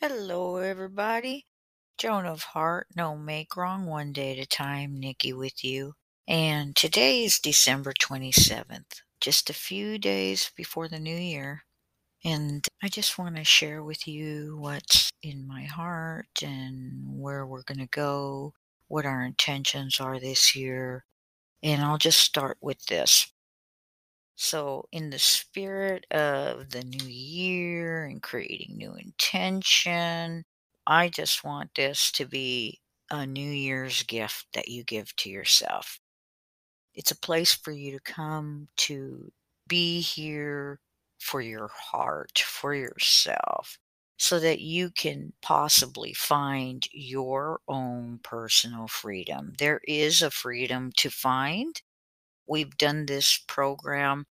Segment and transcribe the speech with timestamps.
[0.00, 1.48] Hello, everybody.
[1.98, 5.00] Joan of Heart, no make wrong, one day at a time.
[5.00, 5.94] Nikki with you.
[6.28, 11.64] And today is December 27th, just a few days before the new year.
[12.24, 17.64] And I just want to share with you what's in my heart and where we're
[17.64, 18.54] going to go,
[18.86, 21.06] what our intentions are this year.
[21.60, 23.32] And I'll just start with this.
[24.40, 30.44] So, in the spirit of the new year and creating new intention,
[30.86, 35.98] I just want this to be a New Year's gift that you give to yourself.
[36.94, 39.32] It's a place for you to come to
[39.66, 40.78] be here
[41.18, 43.76] for your heart, for yourself,
[44.18, 49.54] so that you can possibly find your own personal freedom.
[49.58, 51.82] There is a freedom to find.
[52.46, 54.24] We've done this program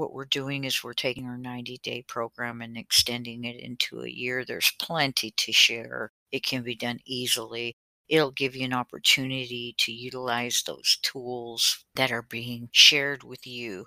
[0.00, 4.08] what we're doing is we're taking our 90 day program and extending it into a
[4.08, 4.44] year.
[4.44, 6.10] There's plenty to share.
[6.32, 7.76] It can be done easily.
[8.08, 13.86] It'll give you an opportunity to utilize those tools that are being shared with you.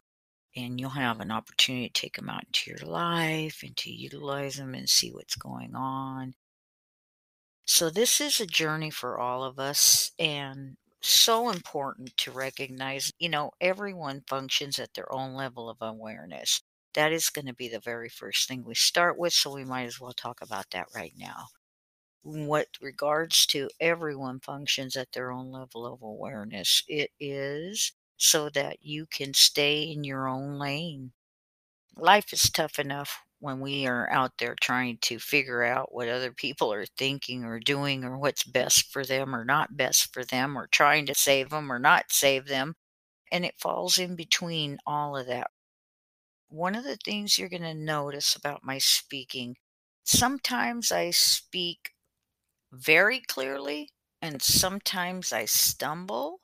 [0.55, 4.57] And you'll have an opportunity to take them out into your life and to utilize
[4.57, 6.35] them and see what's going on.
[7.65, 10.11] So, this is a journey for all of us.
[10.19, 16.61] And so important to recognize, you know, everyone functions at their own level of awareness.
[16.93, 19.85] That is going to be the very first thing we start with, so we might
[19.85, 21.47] as well talk about that right now.
[22.23, 28.83] What regards to everyone functions at their own level of awareness, it is so that
[28.83, 31.13] you can stay in your own lane.
[31.97, 36.31] Life is tough enough when we are out there trying to figure out what other
[36.31, 40.57] people are thinking or doing or what's best for them or not best for them
[40.57, 42.73] or trying to save them or not save them.
[43.33, 45.51] And it falls in between all of that.
[46.47, 49.57] One of the things you're going to notice about my speaking,
[50.05, 51.91] sometimes I speak
[52.71, 53.89] very clearly
[54.21, 56.39] and sometimes I stumble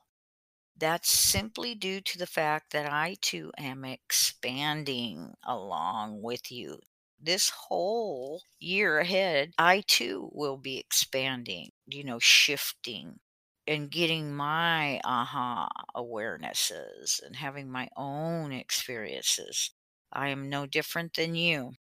[0.76, 6.80] that's simply due to the fact that I too am expanding along with you.
[7.20, 13.20] This whole year ahead, I too will be expanding, you know, shifting
[13.64, 19.70] and getting my aha awarenesses and having my own experiences.
[20.10, 21.76] I am no different than you.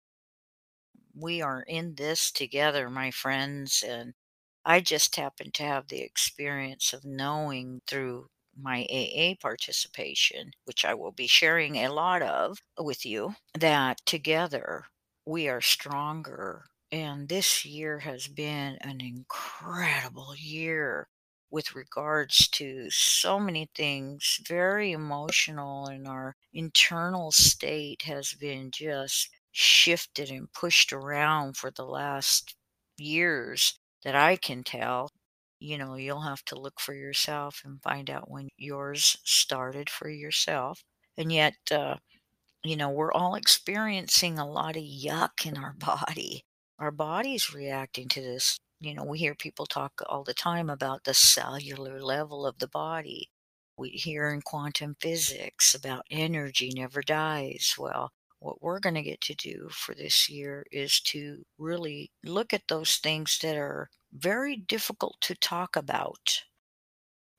[1.15, 4.15] We are in this together, my friends, and
[4.65, 10.95] I just happen to have the experience of knowing through my AA participation, which I
[10.95, 14.87] will be sharing a lot of with you, that together
[15.27, 16.67] we are stronger.
[16.93, 21.09] And this year has been an incredible year
[21.51, 29.29] with regards to so many things, very emotional, and our internal state has been just
[29.53, 32.55] shifted and pushed around for the last
[32.99, 35.11] years that I can tell
[35.59, 40.09] you know, you'll have to look for yourself and find out when yours started for
[40.09, 40.83] yourself.
[41.17, 41.97] And yet, uh,
[42.69, 46.45] you know, we're all experiencing a lot of yuck in our body.
[46.79, 48.59] Our body's reacting to this.
[48.81, 52.69] You know, we hear people talk all the time about the cellular level of the
[52.69, 53.31] body.
[53.79, 57.75] We hear in quantum physics about energy never dies.
[57.79, 62.53] Well, what we're going to get to do for this year is to really look
[62.53, 66.43] at those things that are very difficult to talk about.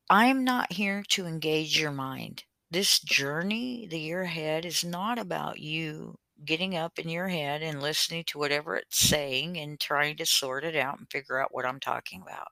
[0.10, 2.44] I'm not here to engage your mind.
[2.72, 7.82] This journey, the year ahead, is not about you getting up in your head and
[7.82, 11.66] listening to whatever it's saying and trying to sort it out and figure out what
[11.66, 12.50] I'm talking about.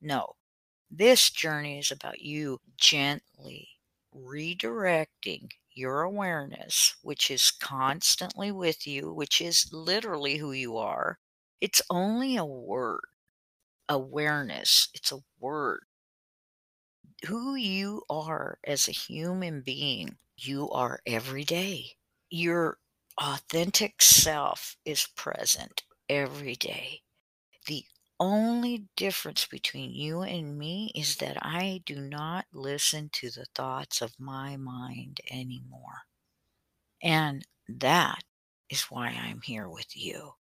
[0.00, 0.36] No,
[0.90, 3.68] this journey is about you gently
[4.14, 11.18] redirecting your awareness, which is constantly with you, which is literally who you are.
[11.60, 13.02] It's only a word
[13.88, 14.88] awareness.
[14.94, 15.84] It's a word.
[17.26, 21.96] Who you are as a human being, you are every day.
[22.30, 22.78] Your
[23.16, 27.02] authentic self is present every day.
[27.66, 27.84] The
[28.18, 34.00] only difference between you and me is that I do not listen to the thoughts
[34.00, 36.02] of my mind anymore.
[37.02, 38.22] And that
[38.68, 40.32] is why I'm here with you.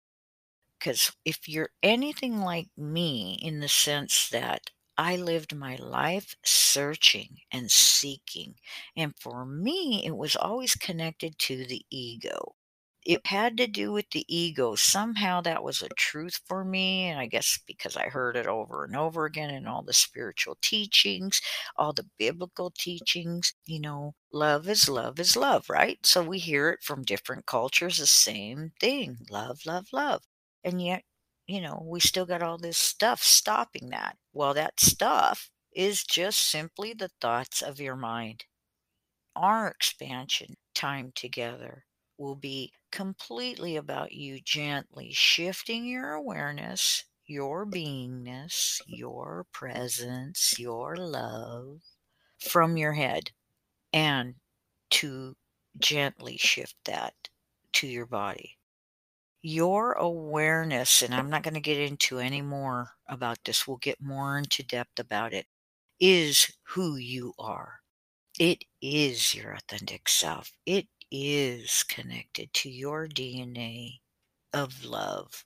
[0.78, 7.40] Because if you're anything like me in the sense that I lived my life searching
[7.50, 8.54] and seeking,
[8.94, 12.54] and for me, it was always connected to the ego.
[13.04, 14.76] It had to do with the ego.
[14.76, 17.04] Somehow that was a truth for me.
[17.08, 20.56] And I guess because I heard it over and over again in all the spiritual
[20.62, 21.40] teachings,
[21.76, 25.98] all the biblical teachings, you know, love is love is love, right?
[26.06, 30.22] So we hear it from different cultures, the same thing love, love, love.
[30.62, 31.02] And yet,
[31.50, 34.16] you know, we still got all this stuff stopping that.
[34.32, 38.44] Well, that stuff is just simply the thoughts of your mind.
[39.34, 41.84] Our expansion time together
[42.16, 51.82] will be completely about you gently shifting your awareness, your beingness, your presence, your love
[52.38, 53.32] from your head
[53.92, 54.36] and
[54.90, 55.36] to
[55.78, 57.30] gently shift that
[57.74, 58.59] to your body.
[59.42, 64.00] Your awareness, and I'm not going to get into any more about this, we'll get
[64.00, 65.46] more into depth about it,
[66.00, 67.80] is who you are.
[68.38, 70.52] It is your authentic self.
[70.66, 74.00] It is connected to your DNA
[74.52, 75.44] of love.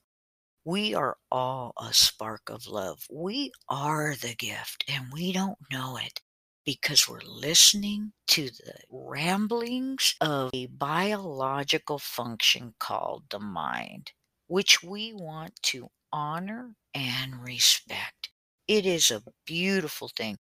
[0.65, 3.05] We are all a spark of love.
[3.09, 6.21] We are the gift, and we don't know it
[6.65, 14.11] because we're listening to the ramblings of a biological function called the mind,
[14.47, 18.29] which we want to honor and respect.
[18.67, 20.37] It is a beautiful thing.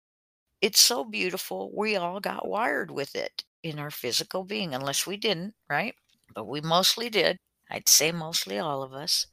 [0.61, 5.17] It's so beautiful, we all got wired with it in our physical being, unless we
[5.17, 5.95] didn't, right?
[6.35, 7.37] But we mostly did.
[7.71, 9.27] I'd say mostly all of us.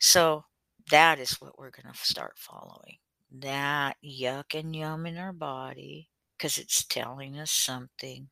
[0.00, 0.44] So
[0.90, 2.98] that is what we're going to start following
[3.30, 8.28] that yuck and yum in our body because it's telling us something.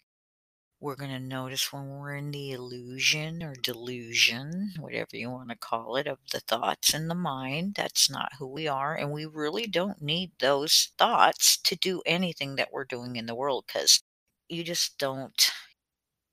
[0.81, 5.57] We're going to notice when we're in the illusion or delusion, whatever you want to
[5.57, 7.75] call it, of the thoughts in the mind.
[7.77, 8.95] That's not who we are.
[8.95, 13.35] And we really don't need those thoughts to do anything that we're doing in the
[13.35, 14.03] world because
[14.49, 15.51] you just don't,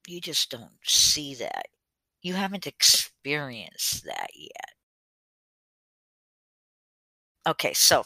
[0.07, 1.67] you just don't see that.
[2.21, 4.73] You haven't experienced that yet.
[7.47, 8.05] Okay, so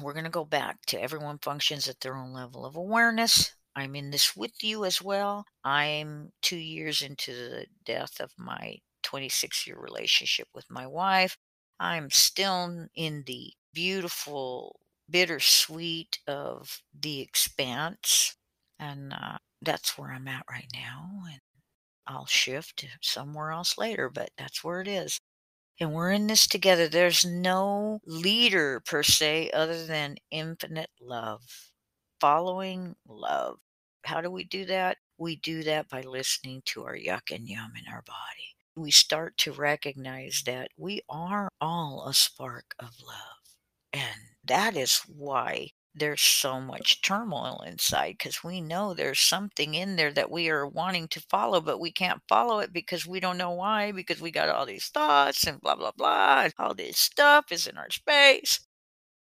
[0.00, 3.54] we're going to go back to everyone functions at their own level of awareness.
[3.76, 5.46] I'm in this with you as well.
[5.64, 11.36] I'm two years into the death of my 26 year relationship with my wife.
[11.80, 14.80] I'm still in the beautiful,
[15.10, 18.36] bittersweet of the expanse.
[18.78, 21.22] And uh, that's where I'm at right now.
[21.30, 21.40] And
[22.06, 25.20] I'll shift somewhere else later, but that's where it is
[25.80, 26.88] and we're in this together.
[26.88, 31.42] There's no leader per se other than infinite love,
[32.20, 33.58] following love.
[34.04, 34.98] How do we do that?
[35.18, 38.56] We do that by listening to our yuck and yum in our body.
[38.76, 43.56] We start to recognize that we are all a spark of love.
[43.92, 49.96] And that is why there's so much turmoil inside because we know there's something in
[49.96, 53.38] there that we are wanting to follow, but we can't follow it because we don't
[53.38, 56.48] know why, because we got all these thoughts and blah, blah, blah.
[56.58, 58.60] All this stuff is in our space.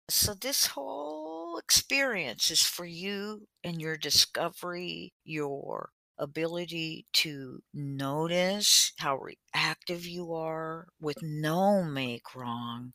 [0.10, 9.18] So, this whole experience is for you and your discovery, your ability to notice how
[9.18, 12.94] reactive you are with no make wrong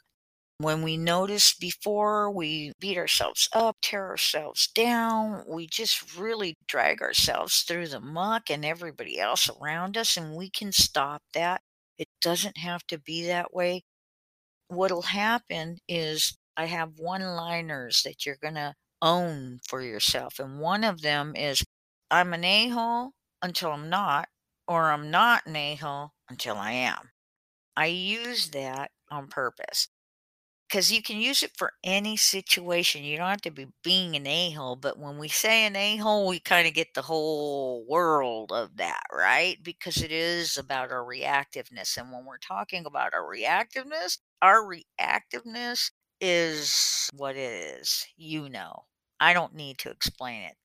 [0.58, 7.00] when we notice before we beat ourselves up, tear ourselves down, we just really drag
[7.00, 11.62] ourselves through the muck and everybody else around us, and we can stop that.
[11.96, 13.82] It doesn't have to be that way.
[14.68, 20.40] What'll happen is I have one liners that you're going to own for yourself.
[20.40, 21.64] And one of them is
[22.10, 23.12] I'm an a hole
[23.42, 24.28] until I'm not,
[24.66, 27.10] or I'm not an a hole until I am.
[27.76, 29.88] I use that on purpose
[30.68, 33.02] because you can use it for any situation.
[33.04, 35.96] You don't have to be being an a hole, but when we say an a
[35.96, 39.56] hole, we kind of get the whole world of that, right?
[39.62, 41.96] Because it is about our reactiveness.
[41.96, 48.06] And when we're talking about our reactiveness, our reactiveness is what it is.
[48.16, 48.84] You know,
[49.20, 50.56] I don't need to explain it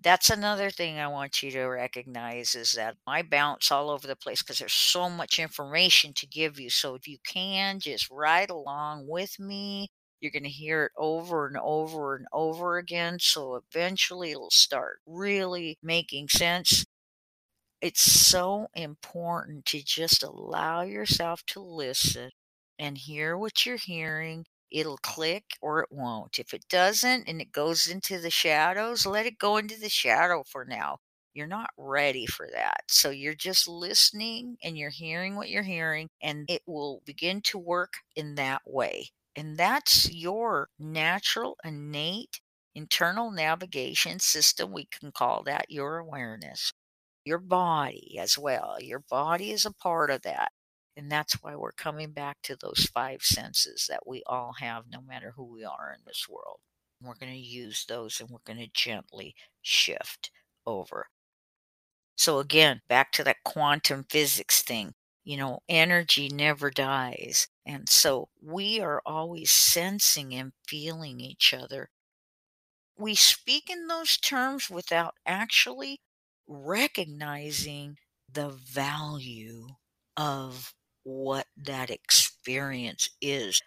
[0.00, 4.16] that's another thing I want you to recognize is that I bounce all over the
[4.16, 6.70] place because there's so much information to give you.
[6.70, 9.88] So if you can just ride along with me,
[10.20, 13.18] you're going to hear it over and over and over again.
[13.20, 16.84] So eventually it'll start really making sense.
[17.80, 22.30] It's so important to just allow yourself to listen
[22.78, 26.38] and hear what you're hearing it'll click or it won't.
[26.38, 30.44] If it doesn't and it goes into the shadows, let it go into the shadow
[30.46, 30.98] for now.
[31.34, 32.82] You're not ready for that.
[32.88, 37.58] So you're just listening and you're hearing what you're hearing, and it will begin to
[37.58, 39.08] work in that way.
[39.36, 42.40] And that's your natural, innate
[42.74, 44.72] internal navigation system.
[44.72, 46.72] We can call that your awareness.
[47.24, 48.78] Your body as well.
[48.80, 50.52] Your body is a part of that.
[50.96, 55.00] And that's why we're coming back to those five senses that we all have, no
[55.02, 56.58] matter who we are in this world.
[57.02, 60.30] We're going to use those and we're going to gently shift
[60.66, 61.08] over.
[62.16, 64.94] So, again, back to that quantum physics thing.
[65.24, 67.48] You know, energy never dies.
[67.66, 71.90] And so we are always sensing and feeling each other.
[72.98, 76.00] We speak in those terms without actually
[76.46, 77.98] recognizing
[78.32, 79.68] the value
[80.16, 80.72] of
[81.06, 83.62] what that experience is.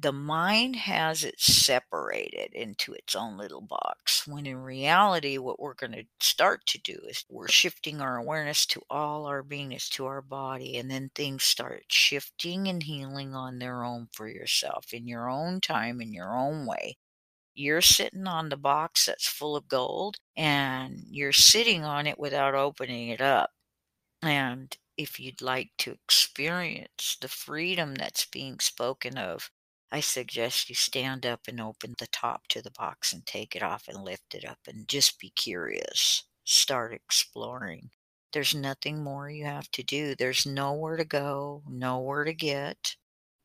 [0.00, 5.74] The mind has it separated into its own little box, when in reality, what we're
[5.74, 10.06] going to start to do is we're shifting our awareness to all our beingness, to
[10.06, 15.06] our body, and then things start shifting and healing on their own for yourself in
[15.06, 16.96] your own time, in your own way.
[17.54, 22.54] You're sitting on the box that's full of gold, and you're sitting on it without
[22.54, 23.50] opening it up.
[24.22, 29.50] And if you'd like to experience the freedom that's being spoken of,
[29.90, 33.62] I suggest you stand up and open the top to the box and take it
[33.62, 36.24] off and lift it up and just be curious.
[36.44, 37.90] Start exploring.
[38.32, 40.14] There's nothing more you have to do.
[40.14, 42.96] There's nowhere to go, nowhere to get.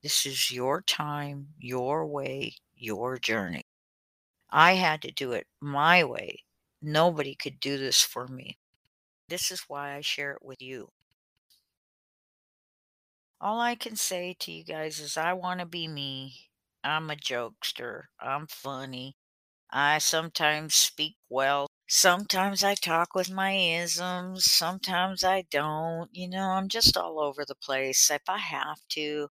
[0.02, 3.64] This is your time, your way, your journey.
[4.50, 6.44] I had to do it my way.
[6.82, 8.58] Nobody could do this for me.
[9.28, 10.90] This is why I share it with you.
[13.40, 16.50] All I can say to you guys is I want to be me.
[16.84, 18.06] I'm a jokester.
[18.20, 19.16] I'm funny.
[19.72, 21.68] I sometimes speak well.
[21.88, 24.46] Sometimes I talk with my isms.
[24.46, 26.10] Sometimes I don't.
[26.14, 28.10] You know, I'm just all over the place.
[28.10, 29.30] If I have to,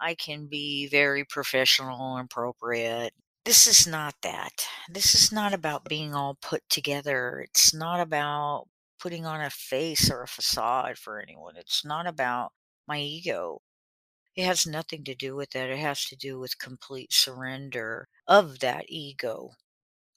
[0.00, 3.12] I can be very professional and appropriate.
[3.44, 4.66] This is not that.
[4.88, 7.40] This is not about being all put together.
[7.40, 8.66] It's not about
[8.98, 11.56] putting on a face or a facade for anyone.
[11.56, 12.52] It's not about
[12.86, 13.60] my ego.
[14.36, 15.70] It has nothing to do with that.
[15.70, 19.52] It has to do with complete surrender of that ego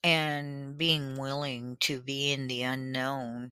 [0.03, 3.51] and being willing to be in the unknown,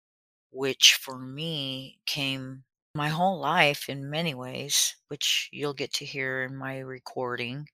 [0.51, 2.63] which for me came
[2.95, 7.67] my whole life in many ways, which you'll get to hear in my recording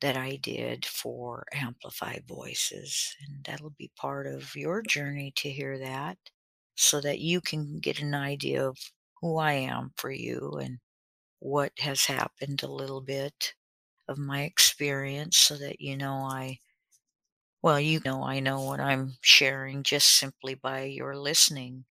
[0.00, 3.16] that I did for Amplify Voices.
[3.26, 6.18] And that'll be part of your journey to hear that
[6.76, 8.78] so that you can get an idea of
[9.24, 10.80] who I am for you and
[11.40, 13.54] what has happened a little bit
[14.06, 16.58] of my experience so that you know I,
[17.62, 21.86] well, you know, I know what I'm sharing just simply by your listening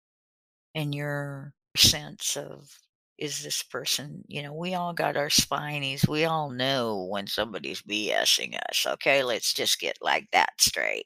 [0.74, 2.80] and your sense of
[3.20, 6.08] is this person, you know, we all got our spinies.
[6.08, 8.88] We all know when somebody's BSing us.
[8.88, 11.06] Okay, let's just get like that straight.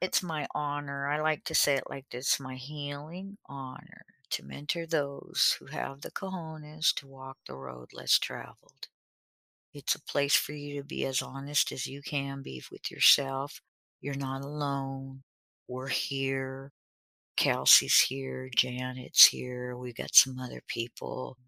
[0.00, 1.08] It's my honor.
[1.08, 6.00] I like to say it like this my healing honor to mentor those who have
[6.00, 8.88] the cojones to walk the road less traveled.
[9.74, 13.60] It's a place for you to be as honest as you can be with yourself.
[14.00, 15.22] You're not alone.
[15.68, 16.72] We're here.
[17.36, 21.38] Kelsey's here, Janet's here, We've got some other people.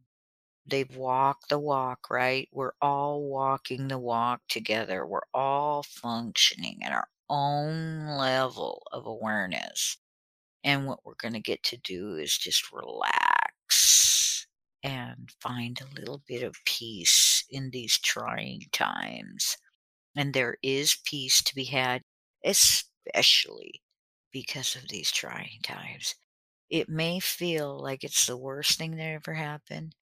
[0.66, 2.48] They've walked the walk, right?
[2.52, 5.04] We're all walking the walk together.
[5.06, 9.96] We're all functioning at our own level of awareness.
[10.62, 14.46] And what we're going to get to do is just relax
[14.82, 19.56] and find a little bit of peace in these trying times.
[20.16, 22.02] And there is peace to be had,
[22.44, 23.82] especially
[24.32, 26.14] because of these trying times.
[26.68, 29.94] It may feel like it's the worst thing that ever happened,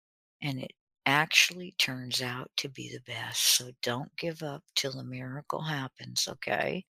[0.42, 0.72] and it
[1.06, 3.42] actually turns out to be the best.
[3.56, 6.84] So don't give up till the miracle happens, okay?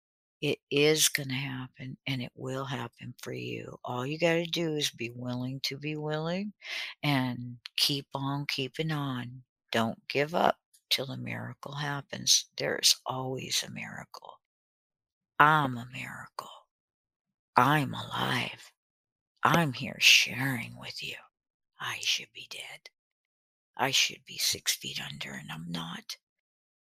[0.46, 3.80] It is going to happen and it will happen for you.
[3.84, 6.54] All you got to do is be willing to be willing
[7.02, 9.42] and keep on keeping on.
[9.72, 10.58] Don't give up
[10.92, 12.46] till the miracle happens.
[12.58, 14.40] There's always a miracle.
[15.40, 16.68] I'm a miracle.
[17.58, 18.72] I'm alive.
[19.42, 21.16] I'm here sharing with you.
[21.80, 22.92] I should be dead.
[23.76, 26.18] I should be six feet under, and I'm not.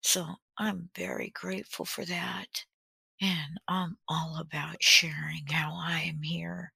[0.01, 0.27] So
[0.59, 2.65] I'm very grateful for that.
[3.23, 6.73] And I'm all about sharing how I am here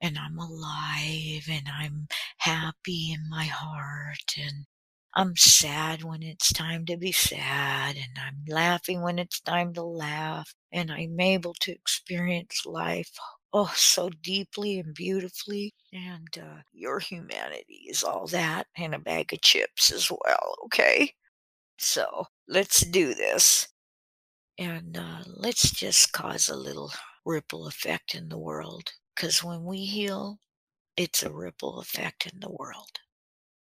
[0.00, 2.08] and I'm alive and I'm
[2.38, 4.66] happy in my heart and
[5.14, 9.84] I'm sad when it's time to be sad and I'm laughing when it's time to
[9.84, 13.12] laugh and I'm able to experience life
[13.52, 19.32] oh so deeply and beautifully and uh, your humanity is all that and a bag
[19.32, 21.14] of chips as well okay?
[21.78, 23.68] So let's do this
[24.58, 26.92] and uh, let's just cause a little
[27.24, 30.38] ripple effect in the world because when we heal
[30.96, 33.00] it's a ripple effect in the world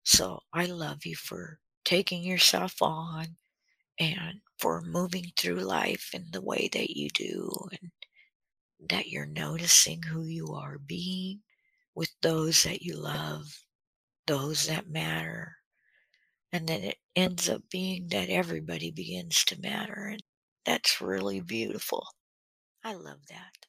[0.05, 3.37] so i love you for taking yourself on
[3.99, 7.91] and for moving through life in the way that you do and
[8.91, 11.41] that you're noticing who you are being
[11.95, 13.63] with those that you love
[14.27, 15.57] those that matter.
[16.53, 20.07] And then it ends up being that everybody begins to matter.
[20.13, 20.23] And
[20.69, 22.07] that's really beautiful.
[22.85, 23.67] I love that.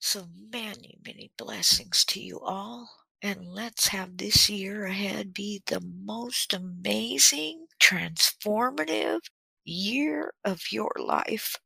[0.00, 2.88] So many, many blessings to you all.
[3.20, 9.20] And let's have this year ahead be the most amazing, transformative
[9.64, 11.56] year of your life.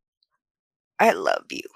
[1.00, 1.68] I love you.